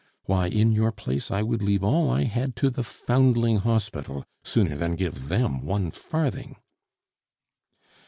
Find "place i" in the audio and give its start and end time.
0.91-1.43